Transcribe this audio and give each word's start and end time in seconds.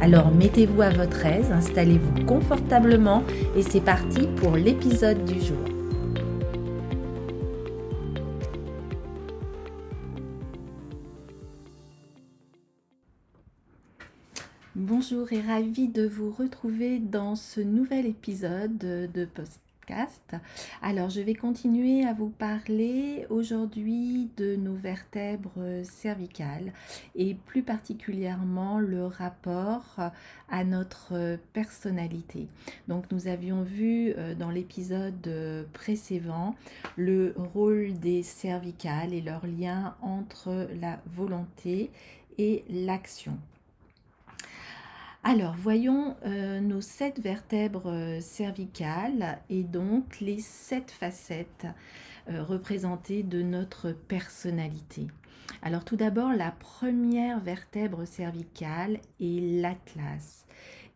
Alors 0.00 0.30
mettez-vous 0.30 0.80
à 0.80 0.90
votre 0.90 1.26
aise, 1.26 1.50
installez-vous 1.50 2.24
confortablement 2.24 3.24
et 3.56 3.62
c'est 3.62 3.80
parti 3.80 4.28
pour 4.36 4.56
l'épisode 4.56 5.24
du 5.24 5.40
jour. 5.40 5.58
Bonjour 14.76 15.32
et 15.32 15.40
ravi 15.40 15.88
de 15.88 16.06
vous 16.06 16.30
retrouver 16.30 17.00
dans 17.00 17.34
ce 17.34 17.60
nouvel 17.60 18.06
épisode 18.06 18.78
de 18.78 19.24
Post 19.24 19.67
alors, 20.82 21.10
je 21.10 21.20
vais 21.20 21.34
continuer 21.34 22.04
à 22.04 22.12
vous 22.12 22.28
parler 22.28 23.26
aujourd'hui 23.30 24.30
de 24.36 24.56
nos 24.56 24.74
vertèbres 24.74 25.82
cervicales 25.84 26.72
et 27.14 27.34
plus 27.34 27.62
particulièrement 27.62 28.78
le 28.78 29.06
rapport 29.06 29.96
à 30.48 30.64
notre 30.64 31.38
personnalité. 31.52 32.48
Donc, 32.88 33.10
nous 33.10 33.28
avions 33.28 33.62
vu 33.62 34.12
euh, 34.16 34.34
dans 34.34 34.50
l'épisode 34.50 35.66
précédent 35.72 36.54
le 36.96 37.34
rôle 37.54 37.94
des 37.98 38.22
cervicales 38.22 39.12
et 39.12 39.20
leur 39.20 39.46
lien 39.46 39.94
entre 40.02 40.68
la 40.80 41.00
volonté 41.06 41.90
et 42.38 42.64
l'action. 42.68 43.38
Alors, 45.24 45.56
voyons 45.58 46.16
euh, 46.24 46.60
nos 46.60 46.80
sept 46.80 47.18
vertèbres 47.18 47.90
euh, 47.90 48.20
cervicales 48.20 49.40
et 49.50 49.64
donc 49.64 50.20
les 50.20 50.38
sept 50.38 50.92
facettes 50.92 51.66
euh, 52.30 52.42
représentées 52.44 53.24
de 53.24 53.42
notre 53.42 53.90
personnalité. 53.90 55.08
Alors, 55.60 55.84
tout 55.84 55.96
d'abord, 55.96 56.32
la 56.32 56.52
première 56.52 57.40
vertèbre 57.40 58.06
cervicale 58.06 59.00
est 59.20 59.60
l'atlas 59.60 60.46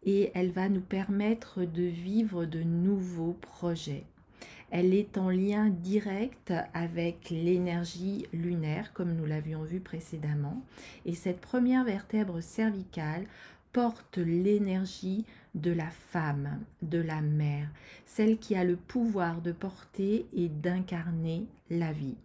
et 0.05 0.31
elle 0.35 0.53
va 0.53 0.69
nous 0.69 0.81
permettre 0.81 1.65
de 1.65 1.83
vivre 1.83 2.45
de 2.45 2.63
nouveaux 2.63 3.37
projets. 3.41 4.05
Elle 4.71 4.95
est 4.95 5.19
en 5.19 5.29
lien 5.29 5.69
direct 5.69 6.53
avec 6.73 7.29
l'énergie 7.29 8.27
lunaire, 8.33 8.95
comme 8.95 9.15
nous 9.15 9.27
l'avions 9.27 9.65
vu 9.65 9.81
précédemment. 9.81 10.63
Et 11.05 11.15
cette 11.15 11.43
première 11.43 11.85
vertèbre 11.85 12.41
cervicale 12.41 13.27
porte 13.73 14.19
l'énergie 14.19 15.25
de 15.55 15.71
la 15.71 15.91
femme, 15.91 16.61
de 16.83 16.99
la 16.99 17.21
mère, 17.21 17.69
celle 18.07 18.39
qui 18.39 18.55
a 18.55 18.65
le 18.65 18.77
pouvoir 18.77 19.41
de 19.41 19.53
porter 19.53 20.27
et 20.33 20.49
d'incarner 20.49 21.47
la 21.71 21.93
vie. 21.93 22.17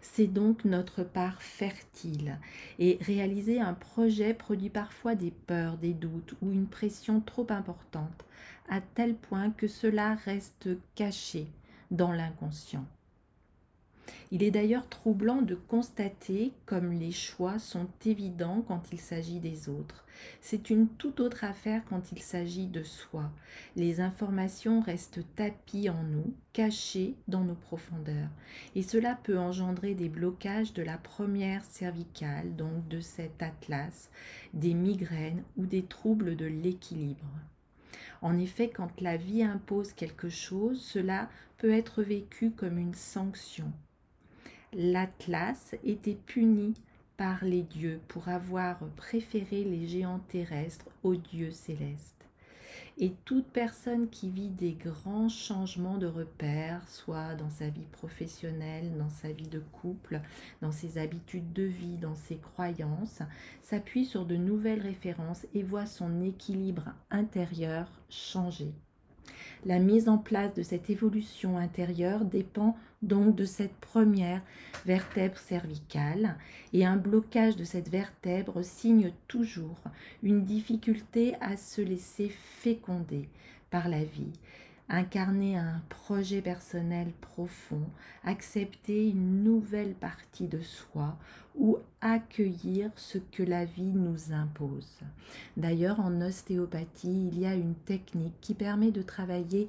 C'est 0.00 0.26
donc 0.26 0.64
notre 0.64 1.04
part 1.04 1.42
fertile 1.42 2.38
et 2.78 2.98
réaliser 3.00 3.60
un 3.60 3.74
projet 3.74 4.34
produit 4.34 4.70
parfois 4.70 5.14
des 5.14 5.30
peurs, 5.30 5.76
des 5.76 5.94
doutes 5.94 6.34
ou 6.42 6.50
une 6.50 6.66
pression 6.66 7.20
trop 7.20 7.46
importante, 7.50 8.24
à 8.68 8.80
tel 8.80 9.14
point 9.14 9.50
que 9.50 9.68
cela 9.68 10.14
reste 10.14 10.68
caché 10.94 11.46
dans 11.90 12.12
l'inconscient. 12.12 12.86
Il 14.30 14.42
est 14.42 14.50
d'ailleurs 14.50 14.88
troublant 14.88 15.42
de 15.42 15.54
constater 15.54 16.52
comme 16.66 16.92
les 16.92 17.12
choix 17.12 17.58
sont 17.58 17.88
évidents 18.04 18.62
quand 18.66 18.92
il 18.92 19.00
s'agit 19.00 19.40
des 19.40 19.68
autres. 19.68 20.04
C'est 20.40 20.70
une 20.70 20.88
toute 20.88 21.20
autre 21.20 21.44
affaire 21.44 21.82
quand 21.88 22.12
il 22.12 22.20
s'agit 22.20 22.66
de 22.66 22.82
soi. 22.82 23.30
Les 23.76 24.00
informations 24.00 24.80
restent 24.80 25.24
tapies 25.36 25.88
en 25.88 26.02
nous, 26.02 26.34
cachées 26.52 27.14
dans 27.28 27.44
nos 27.44 27.54
profondeurs. 27.54 28.28
Et 28.74 28.82
cela 28.82 29.18
peut 29.22 29.38
engendrer 29.38 29.94
des 29.94 30.08
blocages 30.08 30.72
de 30.72 30.82
la 30.82 30.98
première 30.98 31.64
cervicale, 31.64 32.56
donc 32.56 32.86
de 32.88 33.00
cet 33.00 33.42
atlas, 33.42 34.10
des 34.54 34.74
migraines 34.74 35.44
ou 35.56 35.66
des 35.66 35.84
troubles 35.84 36.36
de 36.36 36.46
l'équilibre. 36.46 37.26
En 38.20 38.36
effet, 38.36 38.68
quand 38.68 39.00
la 39.00 39.16
vie 39.16 39.44
impose 39.44 39.92
quelque 39.92 40.28
chose, 40.28 40.82
cela 40.82 41.28
peut 41.56 41.72
être 41.72 42.02
vécu 42.02 42.50
comme 42.50 42.78
une 42.78 42.94
sanction 42.94 43.72
l'Atlas 44.72 45.74
était 45.82 46.18
puni 46.26 46.74
par 47.16 47.44
les 47.44 47.62
dieux 47.62 48.00
pour 48.08 48.28
avoir 48.28 48.78
préféré 48.96 49.64
les 49.64 49.86
géants 49.86 50.20
terrestres 50.28 50.86
aux 51.02 51.16
dieux 51.16 51.50
célestes. 51.50 52.14
Et 53.00 53.12
toute 53.24 53.46
personne 53.46 54.10
qui 54.10 54.28
vit 54.28 54.50
des 54.50 54.72
grands 54.72 55.28
changements 55.28 55.98
de 55.98 56.06
repères, 56.06 56.86
soit 56.88 57.34
dans 57.34 57.50
sa 57.50 57.68
vie 57.68 57.86
professionnelle, 57.92 58.96
dans 58.98 59.08
sa 59.08 59.32
vie 59.32 59.48
de 59.48 59.60
couple, 59.60 60.20
dans 60.62 60.72
ses 60.72 60.98
habitudes 60.98 61.52
de 61.52 61.62
vie, 61.62 61.96
dans 61.96 62.16
ses 62.16 62.36
croyances, 62.36 63.22
s'appuie 63.62 64.04
sur 64.04 64.26
de 64.26 64.36
nouvelles 64.36 64.82
références 64.82 65.46
et 65.54 65.62
voit 65.62 65.86
son 65.86 66.20
équilibre 66.20 66.92
intérieur 67.10 67.88
changer. 68.10 68.74
La 69.66 69.78
mise 69.78 70.08
en 70.08 70.18
place 70.18 70.54
de 70.54 70.62
cette 70.62 70.88
évolution 70.88 71.58
intérieure 71.58 72.24
dépend 72.24 72.76
donc 73.02 73.34
de 73.34 73.44
cette 73.44 73.74
première 73.74 74.42
vertèbre 74.86 75.38
cervicale 75.38 76.36
et 76.72 76.84
un 76.84 76.96
blocage 76.96 77.56
de 77.56 77.64
cette 77.64 77.88
vertèbre 77.88 78.62
signe 78.62 79.12
toujours 79.26 79.80
une 80.22 80.44
difficulté 80.44 81.34
à 81.40 81.56
se 81.56 81.80
laisser 81.80 82.28
féconder 82.28 83.28
par 83.70 83.88
la 83.88 84.02
vie 84.02 84.32
incarner 84.88 85.56
un 85.56 85.82
projet 85.88 86.40
personnel 86.40 87.12
profond, 87.20 87.82
accepter 88.24 89.10
une 89.10 89.44
nouvelle 89.44 89.94
partie 89.94 90.48
de 90.48 90.60
soi 90.60 91.16
ou 91.56 91.78
accueillir 92.00 92.90
ce 92.96 93.18
que 93.18 93.42
la 93.42 93.64
vie 93.64 93.92
nous 93.92 94.32
impose. 94.32 95.00
D'ailleurs, 95.56 96.00
en 96.00 96.20
ostéopathie, 96.20 97.28
il 97.28 97.38
y 97.38 97.46
a 97.46 97.54
une 97.54 97.74
technique 97.74 98.40
qui 98.40 98.54
permet 98.54 98.90
de 98.90 99.02
travailler 99.02 99.68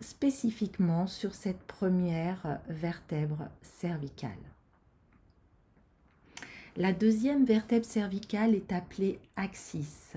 spécifiquement 0.00 1.06
sur 1.06 1.34
cette 1.34 1.62
première 1.64 2.58
vertèbre 2.68 3.48
cervicale. 3.62 4.30
La 6.76 6.92
deuxième 6.92 7.44
vertèbre 7.44 7.84
cervicale 7.84 8.54
est 8.54 8.72
appelée 8.72 9.18
axis 9.36 10.14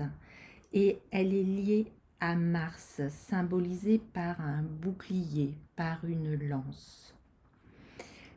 et 0.72 0.98
elle 1.10 1.34
est 1.34 1.42
liée 1.42 1.92
à 2.20 2.34
Mars, 2.34 3.00
symbolisé 3.08 3.98
par 3.98 4.40
un 4.40 4.62
bouclier, 4.62 5.54
par 5.76 6.04
une 6.04 6.34
lance. 6.48 7.14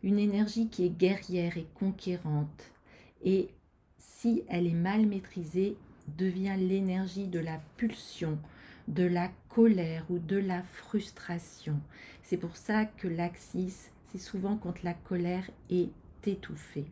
Une 0.04 0.20
énergie 0.20 0.68
qui 0.68 0.86
est 0.86 0.98
guerrière 0.98 1.58
et 1.58 1.68
conquérante, 1.76 2.72
et 3.24 3.50
si 3.98 4.44
elle 4.48 4.68
est 4.68 4.74
mal 4.74 5.06
maîtrisée, 5.06 5.78
devient 6.18 6.56
l'énergie 6.58 7.28
de 7.28 7.40
la 7.40 7.60
pulsion, 7.78 8.38
de 8.88 9.04
la 9.04 9.30
colère 9.50 10.06
ou 10.10 10.20
de 10.20 10.38
la 10.38 10.62
frustration. 10.62 11.80
C'est 12.24 12.38
pour 12.38 12.56
ça 12.56 12.86
que 12.86 13.08
l'axis, 13.08 13.92
c'est 14.06 14.18
souvent 14.18 14.58
quand 14.58 14.84
la 14.84 14.94
colère 14.94 15.50
est 15.70 15.90
étouffée. 16.26 16.88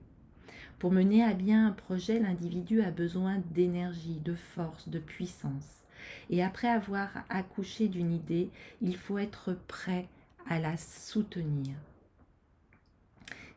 Pour 0.80 0.92
mener 0.92 1.24
à 1.24 1.34
bien 1.34 1.68
un 1.68 1.72
projet, 1.72 2.20
l'individu 2.20 2.82
a 2.82 2.92
besoin 2.92 3.42
d'énergie, 3.54 4.20
de 4.24 4.36
force, 4.36 4.90
de 4.90 5.00
puissance. 5.00 5.85
Et 6.30 6.44
après 6.44 6.68
avoir 6.68 7.10
accouché 7.30 7.88
d'une 7.88 8.14
idée, 8.14 8.50
il 8.82 8.98
faut 8.98 9.18
être 9.18 9.58
prêt 9.68 10.08
à 10.48 10.60
la 10.60 10.78
soutenir. 10.78 11.76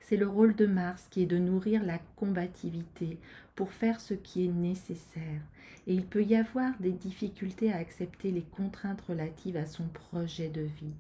C'est 0.00 0.16
le 0.16 0.28
rôle 0.28 0.56
de 0.56 0.66
Mars 0.66 1.06
qui 1.10 1.22
est 1.22 1.26
de 1.26 1.38
nourrir 1.38 1.84
la 1.84 1.98
combativité 2.16 3.18
pour 3.54 3.72
faire 3.72 4.00
ce 4.00 4.14
qui 4.14 4.46
est 4.46 4.52
nécessaire. 4.52 5.42
Et 5.86 5.94
il 5.94 6.06
peut 6.06 6.24
y 6.24 6.34
avoir 6.34 6.72
des 6.80 6.92
difficultés 6.92 7.72
à 7.72 7.76
accepter 7.76 8.30
les 8.30 8.42
contraintes 8.42 9.02
relatives 9.02 9.56
à 9.56 9.66
son 9.66 9.86
projet 9.88 10.48
de 10.48 10.62
vie. 10.62 10.94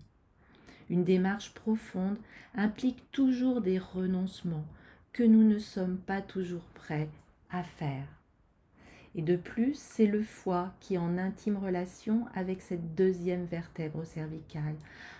Une 0.90 1.04
démarche 1.04 1.54
profonde 1.54 2.18
implique 2.54 3.10
toujours 3.10 3.60
des 3.60 3.78
renoncements 3.78 4.66
que 5.12 5.22
nous 5.22 5.42
ne 5.42 5.58
sommes 5.58 5.98
pas 5.98 6.20
toujours 6.20 6.64
prêts 6.74 7.08
à 7.50 7.62
faire. 7.62 8.17
Et 9.14 9.22
de 9.22 9.36
plus, 9.36 9.74
c'est 9.74 10.06
le 10.06 10.22
foie 10.22 10.72
qui 10.80 10.94
est 10.94 10.98
en 10.98 11.18
intime 11.18 11.56
relation 11.56 12.26
avec 12.34 12.60
cette 12.62 12.94
deuxième 12.94 13.44
vertèbre 13.44 14.04
cervicale, 14.04 14.76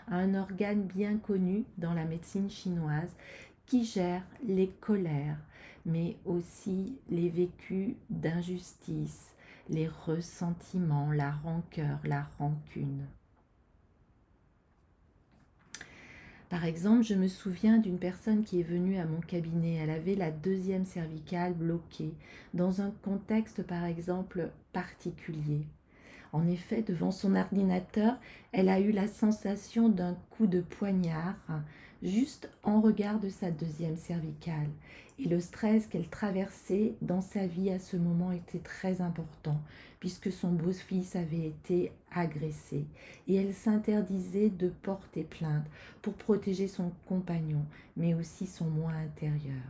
un 0.08 0.35
organe 0.35 0.82
bien 0.82 1.17
connu 1.17 1.64
dans 1.79 1.94
la 1.94 2.05
médecine 2.05 2.50
chinoise 2.50 3.14
qui 3.67 3.85
gère 3.85 4.23
les 4.46 4.69
colères, 4.69 5.38
mais 5.85 6.17
aussi 6.25 6.99
les 7.11 7.29
vécus 7.29 7.94
d'injustice, 8.11 9.35
les 9.69 9.88
ressentiments, 9.88 11.12
la 11.12 11.31
rancœur, 11.31 11.99
la 12.05 12.23
rancune. 12.38 13.06
Par 16.48 16.64
exemple, 16.64 17.02
je 17.02 17.14
me 17.14 17.28
souviens 17.28 17.76
d'une 17.76 17.98
personne 17.98 18.42
qui 18.42 18.60
est 18.60 18.64
venue 18.64 18.98
à 18.98 19.04
mon 19.04 19.20
cabinet. 19.20 19.80
Elle 19.82 19.90
avait 19.90 20.14
la 20.14 20.30
deuxième 20.30 20.86
cervicale 20.86 21.52
bloquée 21.52 22.14
dans 22.54 22.80
un 22.80 22.90
contexte, 23.02 23.62
par 23.62 23.84
exemple, 23.84 24.50
particulier. 24.72 25.66
En 26.32 26.46
effet, 26.46 26.82
devant 26.82 27.10
son 27.10 27.36
ordinateur, 27.36 28.16
elle 28.52 28.68
a 28.70 28.80
eu 28.80 28.92
la 28.92 29.08
sensation 29.08 29.88
d'un 29.88 30.16
coup 30.30 30.46
de 30.46 30.60
poignard 30.60 31.36
juste 32.02 32.50
en 32.62 32.80
regard 32.80 33.18
de 33.20 33.28
sa 33.28 33.50
deuxième 33.50 33.96
cervicale. 33.96 34.68
Et 35.18 35.28
le 35.28 35.40
stress 35.40 35.86
qu'elle 35.86 36.08
traversait 36.08 36.94
dans 37.02 37.20
sa 37.20 37.46
vie 37.46 37.70
à 37.70 37.80
ce 37.80 37.96
moment 37.96 38.30
était 38.30 38.60
très 38.60 39.00
important, 39.00 39.60
puisque 39.98 40.30
son 40.30 40.52
beau-fils 40.52 41.16
avait 41.16 41.48
été 41.48 41.90
agressé. 42.12 42.84
Et 43.26 43.34
elle 43.34 43.52
s'interdisait 43.52 44.50
de 44.50 44.68
porter 44.68 45.24
plainte 45.24 45.66
pour 46.02 46.14
protéger 46.14 46.68
son 46.68 46.92
compagnon, 47.06 47.64
mais 47.96 48.14
aussi 48.14 48.46
son 48.46 48.66
moi 48.66 48.92
intérieur, 48.92 49.64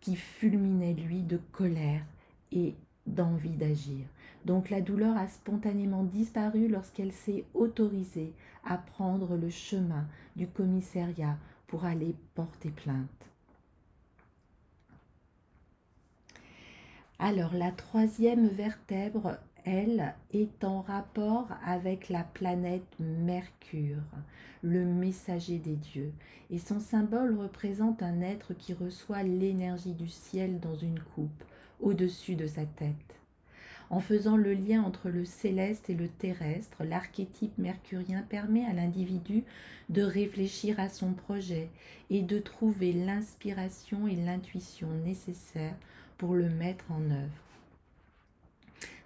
qui 0.00 0.16
fulminait 0.16 0.94
lui 0.94 1.22
de 1.22 1.38
colère 1.52 2.02
et 2.50 2.74
d'envie 3.06 3.50
d'agir. 3.50 4.04
Donc 4.44 4.70
la 4.70 4.80
douleur 4.80 5.16
a 5.16 5.28
spontanément 5.28 6.02
disparu 6.02 6.68
lorsqu'elle 6.68 7.12
s'est 7.12 7.44
autorisée 7.54 8.32
à 8.66 8.78
prendre 8.78 9.36
le 9.36 9.50
chemin 9.50 10.06
du 10.36 10.46
commissariat 10.46 11.36
pour 11.66 11.84
aller 11.84 12.14
porter 12.34 12.70
plainte. 12.70 13.08
Alors 17.18 17.54
la 17.54 17.70
troisième 17.70 18.48
vertèbre, 18.48 19.38
elle, 19.64 20.14
est 20.32 20.62
en 20.62 20.82
rapport 20.82 21.48
avec 21.64 22.10
la 22.10 22.22
planète 22.22 22.98
Mercure, 22.98 24.02
le 24.62 24.84
messager 24.84 25.58
des 25.58 25.76
dieux, 25.76 26.12
et 26.50 26.58
son 26.58 26.80
symbole 26.80 27.38
représente 27.38 28.02
un 28.02 28.20
être 28.20 28.52
qui 28.52 28.74
reçoit 28.74 29.22
l'énergie 29.22 29.94
du 29.94 30.08
ciel 30.08 30.60
dans 30.60 30.74
une 30.74 31.00
coupe 31.00 31.44
au-dessus 31.80 32.36
de 32.36 32.46
sa 32.46 32.66
tête. 32.66 33.20
En 33.90 34.00
faisant 34.00 34.36
le 34.36 34.54
lien 34.54 34.82
entre 34.82 35.08
le 35.08 35.24
céleste 35.24 35.90
et 35.90 35.94
le 35.94 36.08
terrestre, 36.08 36.84
l'archétype 36.84 37.56
mercurien 37.58 38.22
permet 38.22 38.64
à 38.64 38.72
l'individu 38.72 39.44
de 39.88 40.02
réfléchir 40.02 40.80
à 40.80 40.88
son 40.88 41.12
projet 41.12 41.68
et 42.10 42.22
de 42.22 42.38
trouver 42.38 42.92
l'inspiration 42.92 44.08
et 44.08 44.16
l'intuition 44.16 44.88
nécessaires 45.04 45.76
pour 46.18 46.34
le 46.34 46.48
mettre 46.48 46.90
en 46.90 47.10
œuvre. 47.10 47.44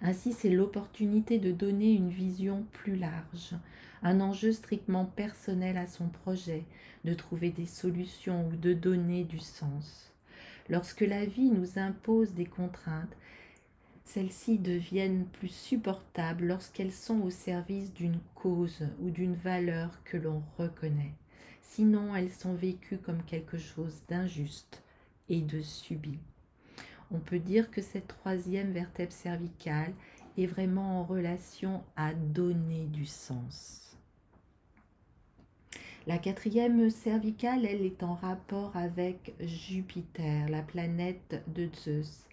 Ainsi, 0.01 0.31
c'est 0.31 0.49
l'opportunité 0.49 1.39
de 1.39 1.51
donner 1.51 1.93
une 1.93 2.09
vision 2.09 2.65
plus 2.71 2.95
large, 2.95 3.55
un 4.01 4.21
enjeu 4.21 4.53
strictement 4.53 5.05
personnel 5.05 5.77
à 5.77 5.87
son 5.87 6.07
projet, 6.07 6.63
de 7.03 7.13
trouver 7.13 7.49
des 7.49 7.65
solutions 7.65 8.47
ou 8.47 8.55
de 8.55 8.73
donner 8.73 9.23
du 9.25 9.39
sens. 9.39 10.13
Lorsque 10.69 11.01
la 11.01 11.25
vie 11.25 11.49
nous 11.49 11.79
impose 11.79 12.33
des 12.33 12.45
contraintes, 12.45 13.15
celles-ci 14.13 14.57
deviennent 14.57 15.25
plus 15.25 15.53
supportables 15.53 16.47
lorsqu'elles 16.47 16.91
sont 16.91 17.21
au 17.21 17.29
service 17.29 17.93
d'une 17.93 18.19
cause 18.33 18.87
ou 19.01 19.11
d'une 19.11 19.35
valeur 19.35 20.03
que 20.03 20.17
l'on 20.17 20.41
reconnaît. 20.57 21.13
Sinon, 21.61 22.15
elles 22.15 22.31
sont 22.31 22.55
vécues 22.55 22.97
comme 22.97 23.21
quelque 23.23 23.59
chose 23.59 24.01
d'injuste 24.07 24.81
et 25.29 25.41
de 25.41 25.61
subi. 25.61 26.17
On 27.11 27.19
peut 27.19 27.37
dire 27.37 27.69
que 27.69 27.83
cette 27.83 28.07
troisième 28.07 28.71
vertèbre 28.71 29.11
cervicale 29.11 29.93
est 30.39 30.47
vraiment 30.47 31.01
en 31.01 31.03
relation 31.03 31.83
à 31.95 32.15
donner 32.15 32.87
du 32.87 33.05
sens. 33.05 33.95
La 36.07 36.17
quatrième 36.17 36.89
cervicale, 36.89 37.63
elle 37.63 37.85
est 37.85 38.01
en 38.01 38.15
rapport 38.15 38.75
avec 38.75 39.35
Jupiter, 39.39 40.49
la 40.49 40.63
planète 40.63 41.43
de 41.47 41.69
Zeus 41.75 42.28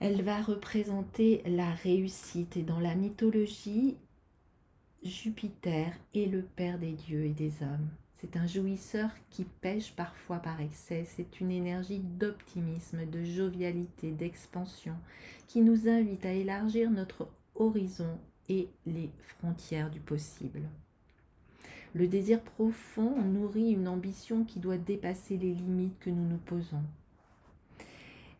elle 0.00 0.22
va 0.22 0.40
représenter 0.40 1.42
la 1.46 1.70
réussite. 1.70 2.56
Et 2.56 2.62
dans 2.62 2.80
la 2.80 2.94
mythologie, 2.94 3.96
Jupiter 5.02 5.92
est 6.14 6.26
le 6.26 6.42
père 6.42 6.78
des 6.78 6.92
dieux 6.92 7.24
et 7.24 7.34
des 7.34 7.62
hommes. 7.62 7.88
C'est 8.16 8.36
un 8.36 8.46
jouisseur 8.46 9.10
qui 9.30 9.44
pêche 9.44 9.92
parfois 9.92 10.38
par 10.38 10.60
excès. 10.60 11.04
C'est 11.06 11.40
une 11.40 11.50
énergie 11.50 12.00
d'optimisme, 12.00 13.06
de 13.06 13.24
jovialité, 13.24 14.10
d'expansion 14.10 14.94
qui 15.46 15.60
nous 15.60 15.88
invite 15.88 16.26
à 16.26 16.32
élargir 16.32 16.90
notre 16.90 17.28
horizon 17.54 18.18
et 18.48 18.68
les 18.86 19.10
frontières 19.38 19.90
du 19.90 20.00
possible. 20.00 20.62
Le 21.94 22.06
désir 22.08 22.40
profond 22.40 23.20
nourrit 23.22 23.72
une 23.72 23.88
ambition 23.88 24.44
qui 24.44 24.60
doit 24.60 24.78
dépasser 24.78 25.36
les 25.36 25.54
limites 25.54 25.98
que 25.98 26.10
nous 26.10 26.28
nous 26.28 26.38
posons. 26.38 26.82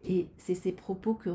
Et 0.05 0.29
c'est 0.39 0.55
ces 0.55 0.73
propos 0.73 1.15
que, 1.15 1.31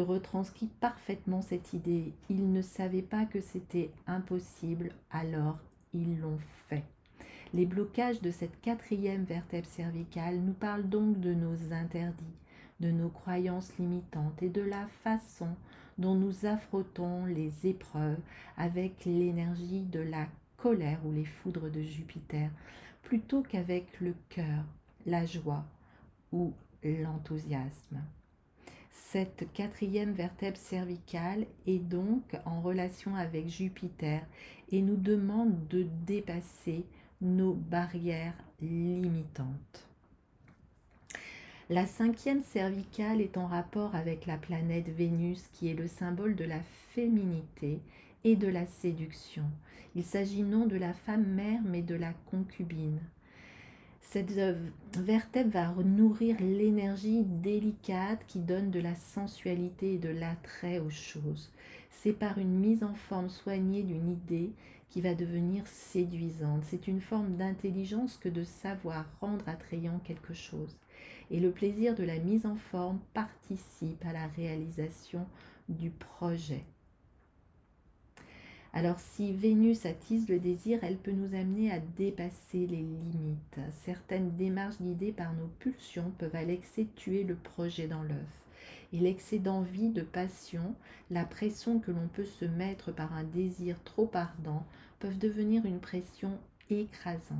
retranscrit 0.00 0.68
parfaitement 0.80 1.42
cette 1.42 1.72
idée. 1.72 2.12
Ils 2.28 2.52
ne 2.52 2.62
savaient 2.62 3.02
pas 3.02 3.24
que 3.24 3.40
c'était 3.40 3.90
impossible, 4.06 4.90
alors 5.10 5.58
ils 5.92 6.20
l'ont 6.20 6.38
fait. 6.68 6.84
Les 7.52 7.66
blocages 7.66 8.20
de 8.20 8.30
cette 8.30 8.60
quatrième 8.60 9.24
vertèbre 9.24 9.66
cervicale 9.66 10.38
nous 10.38 10.52
parlent 10.52 10.88
donc 10.88 11.18
de 11.18 11.34
nos 11.34 11.72
interdits, 11.72 12.36
de 12.78 12.90
nos 12.90 13.08
croyances 13.08 13.76
limitantes 13.78 14.40
et 14.42 14.48
de 14.48 14.62
la 14.62 14.86
façon 15.02 15.48
dont 15.98 16.14
nous 16.14 16.46
affrontons 16.46 17.26
les 17.26 17.66
épreuves 17.66 18.20
avec 18.56 19.04
l'énergie 19.04 19.82
de 19.82 20.00
la 20.00 20.26
colère 20.56 21.00
ou 21.04 21.12
les 21.12 21.24
foudres 21.24 21.70
de 21.70 21.82
Jupiter, 21.82 22.50
plutôt 23.02 23.42
qu'avec 23.42 24.00
le 24.00 24.14
cœur, 24.28 24.64
la 25.06 25.26
joie 25.26 25.64
ou 26.32 26.52
l'enthousiasme. 26.84 28.02
Cette 28.90 29.52
quatrième 29.52 30.12
vertèbre 30.12 30.56
cervicale 30.56 31.46
est 31.66 31.78
donc 31.78 32.36
en 32.44 32.60
relation 32.60 33.16
avec 33.16 33.48
Jupiter 33.48 34.22
et 34.70 34.82
nous 34.82 34.96
demande 34.96 35.66
de 35.68 35.86
dépasser 36.06 36.84
nos 37.20 37.54
barrières 37.54 38.36
limitantes. 38.60 39.88
La 41.68 41.86
cinquième 41.86 42.42
cervicale 42.42 43.20
est 43.20 43.36
en 43.36 43.46
rapport 43.46 43.94
avec 43.94 44.26
la 44.26 44.36
planète 44.36 44.88
Vénus 44.88 45.48
qui 45.52 45.68
est 45.68 45.74
le 45.74 45.86
symbole 45.86 46.34
de 46.34 46.44
la 46.44 46.60
féminité 46.94 47.80
et 48.24 48.36
de 48.36 48.48
la 48.48 48.66
séduction. 48.66 49.44
Il 49.94 50.04
s'agit 50.04 50.42
non 50.42 50.66
de 50.66 50.76
la 50.76 50.92
femme 50.92 51.26
mère 51.26 51.60
mais 51.64 51.82
de 51.82 51.94
la 51.94 52.12
concubine. 52.30 53.00
Cette 54.12 54.32
vertèbre 54.98 55.52
va 55.52 55.72
nourrir 55.84 56.36
l'énergie 56.40 57.22
délicate 57.22 58.26
qui 58.26 58.40
donne 58.40 58.72
de 58.72 58.80
la 58.80 58.96
sensualité 58.96 59.94
et 59.94 59.98
de 59.98 60.08
l'attrait 60.08 60.80
aux 60.80 60.90
choses. 60.90 61.52
C'est 61.92 62.12
par 62.12 62.38
une 62.38 62.58
mise 62.58 62.82
en 62.82 62.94
forme 62.94 63.28
soignée 63.28 63.84
d'une 63.84 64.10
idée 64.10 64.50
qui 64.88 65.00
va 65.00 65.14
devenir 65.14 65.64
séduisante. 65.68 66.64
C'est 66.64 66.88
une 66.88 67.00
forme 67.00 67.36
d'intelligence 67.36 68.16
que 68.16 68.28
de 68.28 68.42
savoir 68.42 69.04
rendre 69.20 69.48
attrayant 69.48 70.00
quelque 70.02 70.34
chose. 70.34 70.76
Et 71.30 71.38
le 71.38 71.52
plaisir 71.52 71.94
de 71.94 72.02
la 72.02 72.18
mise 72.18 72.46
en 72.46 72.56
forme 72.56 72.98
participe 73.14 74.04
à 74.04 74.12
la 74.12 74.26
réalisation 74.26 75.24
du 75.68 75.90
projet. 75.90 76.64
Alors 78.72 79.00
si 79.00 79.32
Vénus 79.32 79.84
attise 79.84 80.28
le 80.28 80.38
désir, 80.38 80.78
elle 80.82 80.96
peut 80.96 81.10
nous 81.10 81.34
amener 81.34 81.72
à 81.72 81.80
dépasser 81.80 82.66
les 82.66 82.76
limites. 82.76 83.58
Certaines 83.84 84.36
démarches 84.36 84.80
guidées 84.80 85.12
par 85.12 85.32
nos 85.34 85.48
pulsions 85.58 86.12
peuvent 86.18 86.36
à 86.36 86.44
l'excès 86.44 86.86
tuer 86.94 87.24
le 87.24 87.34
projet 87.34 87.88
dans 87.88 88.04
l'œuf. 88.04 88.46
Et 88.92 88.98
l'excès 88.98 89.38
d'envie, 89.38 89.90
de 89.90 90.02
passion, 90.02 90.74
la 91.10 91.24
pression 91.24 91.80
que 91.80 91.90
l'on 91.90 92.06
peut 92.08 92.24
se 92.24 92.44
mettre 92.44 92.92
par 92.92 93.12
un 93.12 93.24
désir 93.24 93.82
trop 93.82 94.10
ardent 94.14 94.64
peuvent 95.00 95.18
devenir 95.18 95.64
une 95.64 95.80
pression 95.80 96.38
écrasante. 96.70 97.38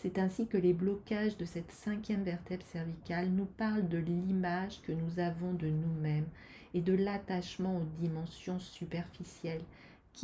C'est 0.00 0.18
ainsi 0.18 0.46
que 0.46 0.56
les 0.56 0.72
blocages 0.72 1.36
de 1.36 1.44
cette 1.44 1.72
cinquième 1.72 2.22
vertèbre 2.22 2.64
cervicale 2.66 3.30
nous 3.30 3.46
parlent 3.46 3.88
de 3.88 3.98
l'image 3.98 4.80
que 4.82 4.92
nous 4.92 5.20
avons 5.20 5.52
de 5.54 5.68
nous-mêmes 5.68 6.28
et 6.74 6.80
de 6.80 6.92
l'attachement 6.92 7.78
aux 7.78 8.00
dimensions 8.00 8.58
superficielles 8.58 9.64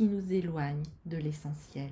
nous 0.03 0.31
éloigne 0.31 0.83
de 1.05 1.17
l'essentiel. 1.17 1.91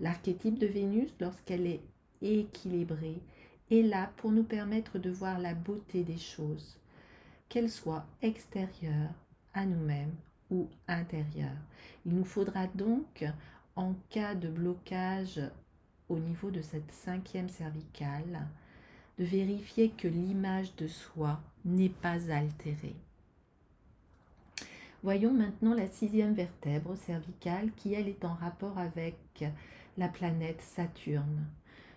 L'archétype 0.00 0.58
de 0.58 0.66
Vénus, 0.66 1.10
lorsqu'elle 1.20 1.66
est 1.66 1.80
équilibrée, 2.22 3.20
est 3.70 3.82
là 3.82 4.10
pour 4.16 4.30
nous 4.30 4.44
permettre 4.44 4.98
de 4.98 5.10
voir 5.10 5.38
la 5.38 5.54
beauté 5.54 6.04
des 6.04 6.18
choses, 6.18 6.78
qu'elles 7.48 7.70
soient 7.70 8.06
extérieures 8.22 9.14
à 9.54 9.66
nous-mêmes 9.66 10.14
ou 10.50 10.68
intérieures. 10.86 11.62
Il 12.04 12.14
nous 12.14 12.24
faudra 12.24 12.66
donc, 12.68 13.24
en 13.74 13.94
cas 14.10 14.34
de 14.34 14.48
blocage 14.48 15.40
au 16.08 16.18
niveau 16.18 16.50
de 16.50 16.62
cette 16.62 16.90
cinquième 16.92 17.48
cervicale, 17.48 18.46
de 19.18 19.24
vérifier 19.24 19.90
que 19.90 20.08
l'image 20.08 20.74
de 20.76 20.86
soi 20.86 21.40
n'est 21.64 21.88
pas 21.88 22.30
altérée. 22.30 22.96
Voyons 25.06 25.32
maintenant 25.32 25.72
la 25.72 25.86
sixième 25.86 26.34
vertèbre 26.34 26.96
cervicale 26.96 27.70
qui, 27.76 27.94
elle, 27.94 28.08
est 28.08 28.24
en 28.24 28.34
rapport 28.34 28.76
avec 28.76 29.44
la 29.96 30.08
planète 30.08 30.60
Saturne. 30.60 31.46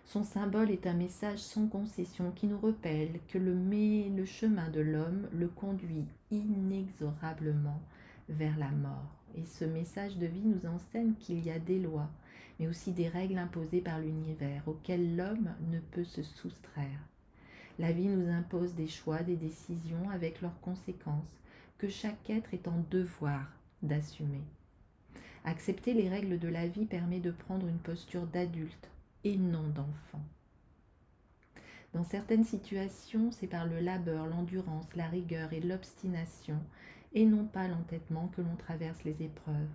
Son 0.05 0.23
symbole 0.23 0.69
est 0.69 0.85
un 0.85 0.93
message 0.93 1.39
sans 1.39 1.65
concession 1.65 2.29
qui 2.29 2.45
nous 2.45 2.59
rappelle 2.59 3.19
que 3.27 3.39
le, 3.39 4.25
chemin 4.25 4.69
de 4.69 4.81
l'homme 4.81 5.27
le 5.33 5.47
conduit 5.47 6.05
inexorablement 6.29 7.81
vers 8.29 8.55
la 8.59 8.69
mort. 8.69 9.15
Et 9.35 9.43
ce 9.43 9.65
message 9.65 10.15
de 10.17 10.27
vie 10.27 10.45
nous 10.45 10.67
enseigne 10.67 11.15
qu'il 11.19 11.43
y 11.43 11.49
a 11.49 11.57
des 11.57 11.79
lois, 11.79 12.11
mais 12.59 12.67
aussi 12.67 12.91
des 12.91 13.07
règles 13.07 13.39
imposées 13.39 13.81
par 13.81 13.97
l'univers 13.97 14.61
auxquelles 14.67 15.15
l'homme 15.15 15.49
ne 15.71 15.79
peut 15.79 16.03
se 16.03 16.21
soustraire. 16.21 16.99
La 17.79 17.91
vie 17.91 18.07
nous 18.07 18.29
impose 18.29 18.75
des 18.75 18.87
choix, 18.87 19.23
des 19.23 19.37
décisions 19.37 20.11
avec 20.11 20.41
leurs 20.41 20.61
conséquences, 20.61 21.38
que 21.79 21.87
chaque 21.87 22.29
être 22.29 22.53
est 22.53 22.67
en 22.67 22.83
devoir 22.91 23.47
d'assumer. 23.81 24.43
Accepter 25.45 25.93
les 25.93 26.09
règles 26.09 26.37
de 26.37 26.49
la 26.49 26.67
vie 26.67 26.85
permet 26.85 27.21
de 27.21 27.31
prendre 27.31 27.65
une 27.67 27.79
posture 27.79 28.27
d'adulte 28.27 28.89
et 29.23 29.37
non 29.37 29.67
d'enfant. 29.69 30.21
Dans 31.93 32.03
certaines 32.03 32.43
situations, 32.43 33.31
c'est 33.31 33.47
par 33.47 33.65
le 33.65 33.79
labeur, 33.79 34.27
l'endurance, 34.27 34.95
la 34.95 35.07
rigueur 35.07 35.53
et 35.53 35.61
l'obstination, 35.61 36.59
et 37.13 37.25
non 37.25 37.45
pas 37.45 37.67
l'entêtement 37.67 38.27
que 38.27 38.41
l'on 38.41 38.55
traverse 38.57 39.03
les 39.03 39.23
épreuves. 39.23 39.69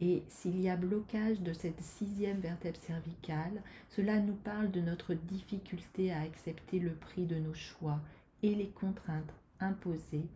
Et 0.00 0.24
s'il 0.28 0.60
y 0.60 0.68
a 0.68 0.76
blocage 0.76 1.40
de 1.40 1.54
cette 1.54 1.80
sixième 1.80 2.40
vertèbre 2.40 2.76
cervicale, 2.76 3.62
cela 3.88 4.18
nous 4.18 4.34
parle 4.34 4.70
de 4.70 4.80
notre 4.80 5.14
difficulté 5.14 6.12
à 6.12 6.20
accepter 6.20 6.80
le 6.80 6.92
prix 6.92 7.24
de 7.24 7.36
nos 7.36 7.54
choix 7.54 8.00
et 8.42 8.54
les 8.54 8.68
contraintes 8.68 9.32
imposées 9.58 10.28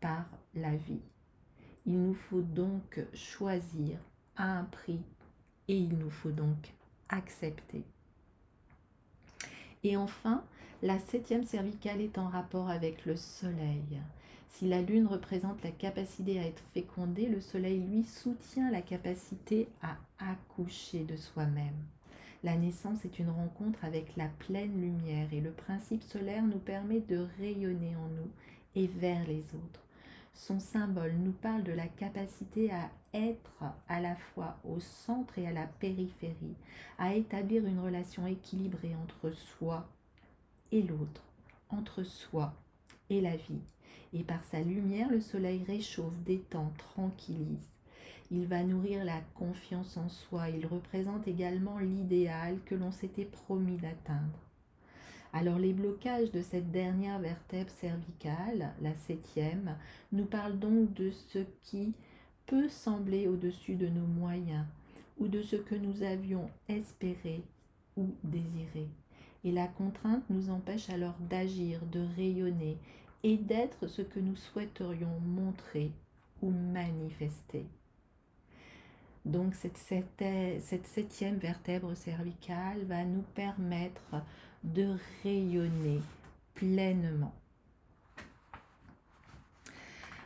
par 0.00 0.26
la 0.54 0.74
vie. 0.76 1.02
Il 1.86 2.02
nous 2.02 2.14
faut 2.14 2.42
donc 2.42 3.00
choisir 3.14 3.98
à 4.36 4.58
un 4.58 4.64
prix 4.64 5.00
et 5.68 5.76
il 5.76 5.96
nous 5.98 6.10
faut 6.10 6.32
donc 6.32 6.72
accepter. 7.08 7.84
Et 9.84 9.96
enfin, 9.96 10.44
la 10.82 10.98
septième 10.98 11.44
cervicale 11.44 12.00
est 12.00 12.18
en 12.18 12.28
rapport 12.28 12.68
avec 12.68 13.06
le 13.06 13.16
soleil. 13.16 14.00
Si 14.48 14.66
la 14.66 14.82
lune 14.82 15.06
représente 15.06 15.62
la 15.62 15.70
capacité 15.70 16.40
à 16.40 16.46
être 16.46 16.62
fécondée, 16.72 17.26
le 17.26 17.40
soleil, 17.40 17.80
lui, 17.80 18.04
soutient 18.04 18.70
la 18.70 18.82
capacité 18.82 19.68
à 19.82 19.96
accoucher 20.18 21.04
de 21.04 21.16
soi-même. 21.16 21.76
La 22.42 22.56
naissance 22.56 23.04
est 23.04 23.18
une 23.18 23.30
rencontre 23.30 23.84
avec 23.84 24.16
la 24.16 24.28
pleine 24.28 24.80
lumière 24.80 25.32
et 25.32 25.40
le 25.40 25.50
principe 25.50 26.02
solaire 26.02 26.44
nous 26.44 26.58
permet 26.58 27.00
de 27.00 27.26
rayonner 27.38 27.96
en 27.96 28.08
nous 28.08 28.30
et 28.74 28.86
vers 28.86 29.26
les 29.26 29.44
autres. 29.54 29.85
Son 30.36 30.60
symbole 30.60 31.14
nous 31.14 31.32
parle 31.32 31.62
de 31.62 31.72
la 31.72 31.88
capacité 31.88 32.70
à 32.70 32.90
être 33.14 33.64
à 33.88 34.02
la 34.02 34.14
fois 34.14 34.58
au 34.68 34.78
centre 34.80 35.38
et 35.38 35.46
à 35.48 35.52
la 35.52 35.66
périphérie, 35.66 36.54
à 36.98 37.14
établir 37.14 37.64
une 37.64 37.80
relation 37.80 38.26
équilibrée 38.26 38.94
entre 39.02 39.34
soi 39.34 39.88
et 40.70 40.82
l'autre, 40.82 41.24
entre 41.70 42.02
soi 42.02 42.52
et 43.08 43.22
la 43.22 43.34
vie. 43.34 43.62
Et 44.12 44.22
par 44.24 44.44
sa 44.44 44.60
lumière, 44.60 45.10
le 45.10 45.22
soleil 45.22 45.64
réchauffe, 45.66 46.14
détend, 46.26 46.70
tranquillise. 46.76 47.66
Il 48.30 48.46
va 48.46 48.62
nourrir 48.62 49.04
la 49.04 49.20
confiance 49.34 49.96
en 49.96 50.10
soi. 50.10 50.50
Il 50.50 50.66
représente 50.66 51.26
également 51.26 51.78
l'idéal 51.78 52.58
que 52.66 52.74
l'on 52.74 52.92
s'était 52.92 53.24
promis 53.24 53.78
d'atteindre. 53.78 54.45
Alors 55.38 55.58
les 55.58 55.74
blocages 55.74 56.30
de 56.30 56.40
cette 56.40 56.70
dernière 56.70 57.18
vertèbre 57.18 57.70
cervicale, 57.72 58.72
la 58.80 58.94
septième, 58.94 59.76
nous 60.10 60.24
parlent 60.24 60.58
donc 60.58 60.94
de 60.94 61.10
ce 61.10 61.40
qui 61.62 61.92
peut 62.46 62.70
sembler 62.70 63.28
au-dessus 63.28 63.74
de 63.74 63.86
nos 63.86 64.06
moyens 64.06 64.64
ou 65.18 65.28
de 65.28 65.42
ce 65.42 65.56
que 65.56 65.74
nous 65.74 66.02
avions 66.02 66.48
espéré 66.70 67.42
ou 67.98 68.14
désiré. 68.24 68.88
Et 69.44 69.52
la 69.52 69.66
contrainte 69.66 70.24
nous 70.30 70.48
empêche 70.48 70.88
alors 70.88 71.18
d'agir, 71.28 71.80
de 71.92 72.00
rayonner 72.16 72.78
et 73.22 73.36
d'être 73.36 73.88
ce 73.88 74.00
que 74.00 74.20
nous 74.20 74.36
souhaiterions 74.36 75.20
montrer 75.20 75.92
ou 76.40 76.48
manifester. 76.48 77.66
Donc 79.26 79.54
cette, 79.54 79.76
cette, 79.76 80.86
septième 80.86 81.36
vertèbre 81.36 81.94
cervicale 81.94 82.84
va 82.84 83.04
nous 83.04 83.24
permettre 83.34 84.14
de 84.64 84.96
rayonner 85.22 86.00
pleinement. 86.54 87.34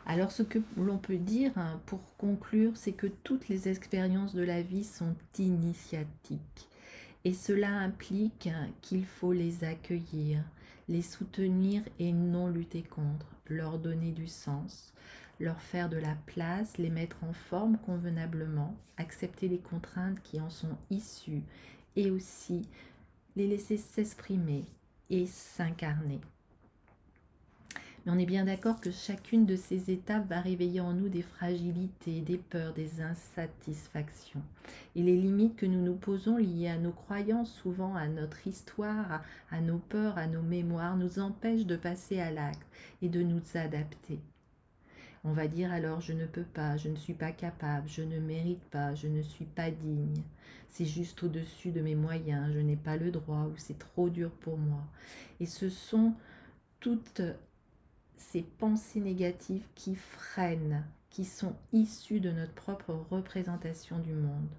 Alors 0.05 0.31
ce 0.31 0.43
que 0.43 0.59
l'on 0.77 0.97
peut 0.97 1.17
dire 1.17 1.51
hein, 1.57 1.79
pour 1.85 2.01
conclure, 2.17 2.75
c'est 2.75 2.91
que 2.91 3.07
toutes 3.07 3.47
les 3.49 3.69
expériences 3.69 4.33
de 4.33 4.43
la 4.43 4.61
vie 4.61 4.83
sont 4.83 5.15
initiatiques. 5.37 6.67
Et 7.23 7.33
cela 7.33 7.69
implique 7.69 8.49
qu'il 8.81 9.05
faut 9.05 9.31
les 9.31 9.63
accueillir, 9.63 10.43
les 10.89 11.03
soutenir 11.03 11.83
et 11.99 12.11
non 12.11 12.47
lutter 12.47 12.81
contre, 12.81 13.27
leur 13.47 13.77
donner 13.77 14.11
du 14.11 14.27
sens, 14.27 14.93
leur 15.39 15.61
faire 15.61 15.87
de 15.87 15.97
la 15.97 16.15
place, 16.25 16.77
les 16.77 16.89
mettre 16.89 17.23
en 17.23 17.33
forme 17.33 17.77
convenablement, 17.85 18.75
accepter 18.97 19.47
les 19.47 19.59
contraintes 19.59 20.21
qui 20.23 20.41
en 20.41 20.49
sont 20.49 20.77
issues 20.89 21.43
et 21.95 22.09
aussi 22.09 22.63
les 23.35 23.47
laisser 23.47 23.77
s'exprimer 23.77 24.65
et 25.09 25.25
s'incarner. 25.25 26.19
Mais 28.05 28.11
on 28.11 28.17
est 28.17 28.25
bien 28.25 28.45
d'accord 28.45 28.79
que 28.81 28.89
chacune 28.89 29.45
de 29.45 29.55
ces 29.55 29.91
étapes 29.91 30.27
va 30.27 30.41
réveiller 30.41 30.81
en 30.81 30.93
nous 30.93 31.07
des 31.07 31.21
fragilités, 31.21 32.21
des 32.21 32.37
peurs, 32.37 32.73
des 32.73 32.99
insatisfactions. 33.01 34.41
Et 34.95 35.03
les 35.03 35.15
limites 35.15 35.55
que 35.55 35.67
nous 35.67 35.83
nous 35.83 35.95
posons 35.95 36.37
liées 36.37 36.69
à 36.69 36.77
nos 36.77 36.91
croyances, 36.91 37.53
souvent 37.53 37.95
à 37.95 38.07
notre 38.07 38.47
histoire, 38.47 39.21
à 39.51 39.61
nos 39.61 39.77
peurs, 39.77 40.17
à 40.17 40.25
nos 40.25 40.41
mémoires, 40.41 40.97
nous 40.97 41.19
empêchent 41.19 41.67
de 41.67 41.75
passer 41.75 42.19
à 42.19 42.31
l'acte 42.31 42.65
et 43.03 43.09
de 43.09 43.21
nous 43.21 43.41
adapter. 43.53 44.19
On 45.23 45.33
va 45.33 45.47
dire 45.47 45.71
alors 45.71 46.01
je 46.01 46.13
ne 46.13 46.25
peux 46.25 46.43
pas, 46.43 46.77
je 46.77 46.89
ne 46.89 46.95
suis 46.95 47.13
pas 47.13 47.31
capable, 47.31 47.87
je 47.87 48.01
ne 48.01 48.19
mérite 48.19 48.63
pas, 48.65 48.95
je 48.95 49.07
ne 49.07 49.21
suis 49.21 49.45
pas 49.45 49.69
digne, 49.69 50.23
c'est 50.69 50.85
juste 50.85 51.21
au-dessus 51.21 51.71
de 51.71 51.81
mes 51.81 51.95
moyens, 51.95 52.51
je 52.53 52.59
n'ai 52.59 52.75
pas 52.75 52.97
le 52.97 53.11
droit 53.11 53.43
ou 53.43 53.53
c'est 53.57 53.77
trop 53.77 54.09
dur 54.09 54.31
pour 54.31 54.57
moi. 54.57 54.83
Et 55.39 55.45
ce 55.45 55.69
sont 55.69 56.13
toutes 56.79 57.21
ces 58.17 58.41
pensées 58.41 58.99
négatives 58.99 59.67
qui 59.75 59.95
freinent, 59.95 60.83
qui 61.09 61.25
sont 61.25 61.55
issues 61.71 62.19
de 62.19 62.31
notre 62.31 62.53
propre 62.53 62.93
représentation 63.11 63.99
du 63.99 64.13
monde. 64.13 64.49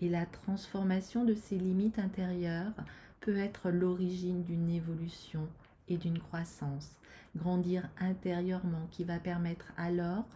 Et 0.00 0.08
la 0.08 0.26
transformation 0.26 1.24
de 1.24 1.34
ces 1.34 1.58
limites 1.58 1.98
intérieures 1.98 2.72
peut 3.20 3.36
être 3.36 3.70
l'origine 3.70 4.44
d'une 4.44 4.70
évolution 4.70 5.48
et 5.88 5.96
d'une 5.96 6.18
croissance, 6.18 6.96
grandir 7.36 7.88
intérieurement 8.00 8.86
qui 8.90 9.04
va 9.04 9.18
permettre 9.18 9.72
alors 9.76 10.26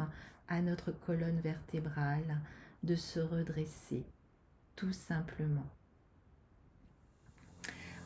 à 0.49 0.61
notre 0.61 0.93
colonne 0.93 1.41
vertébrale 1.41 2.41
de 2.83 2.95
se 2.95 3.21
redresser, 3.21 4.05
tout 4.77 4.93
simplement. 4.93 5.67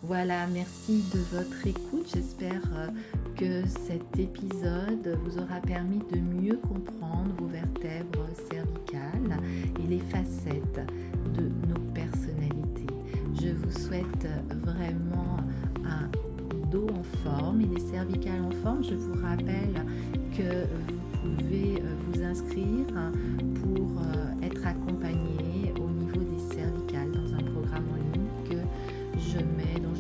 Voilà, 0.03 0.47
merci 0.47 1.03
de 1.13 1.19
votre 1.37 1.67
écoute. 1.67 2.11
J'espère 2.15 2.63
euh, 2.75 2.89
que 3.35 3.67
cet 3.67 4.19
épisode 4.19 5.19
vous 5.25 5.39
aura 5.39 5.61
permis 5.61 6.01
de 6.13 6.21
mieux 6.21 6.59
comprendre 6.59 7.35
vos 7.39 7.47
vertèbres 7.47 8.29
cervicales 8.51 9.41
et 9.83 9.87
les 9.87 10.01
facettes 10.01 10.81
de 11.35 11.51
nos 11.67 11.81
personnalités. 11.93 12.87
Je 13.41 13.49
vous 13.49 13.71
souhaite 13.71 14.29
vraiment 14.51 15.39
un 15.85 16.11
dos 16.71 16.87
en 16.89 17.03
forme 17.25 17.61
et 17.61 17.67
les 17.67 17.81
cervicales 17.81 18.43
en 18.43 18.51
forme. 18.63 18.85
Je 18.85 18.95
vous 18.95 19.15
rappelle 19.23 19.85
que 20.37 20.67
vous 20.87 20.99
pouvez 21.23 21.81
euh, 21.81 21.95
vous 22.07 22.23
inscrire 22.23 22.87
pour 23.63 24.01
euh, 24.01 24.47
être 24.47 24.67
accompagné 24.67 25.73
au 25.81 25.89
niveau 25.89 26.21
des 26.21 26.55
cervicales 26.55 27.11
dans 27.13 27.35
un 27.35 27.43
programme 27.53 27.85
en 27.93 27.97
ligne 28.13 28.29
que 28.49 29.19
je 29.19 29.39
mets, 29.39 29.81
dont 29.81 29.95